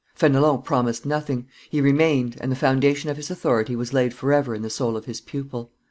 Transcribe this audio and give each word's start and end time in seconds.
Fenelon 0.15 0.63
promised 0.63 1.05
nothing; 1.05 1.47
he 1.69 1.79
remained, 1.79 2.35
and 2.41 2.51
the 2.51 2.55
foundation 2.55 3.11
of 3.11 3.17
his 3.17 3.29
authority 3.29 3.75
was 3.75 3.93
laid 3.93 4.15
forever 4.15 4.55
in 4.55 4.63
the 4.63 4.69
soul 4.71 4.97
of 4.97 5.05
his 5.05 5.21
pupil. 5.21 5.69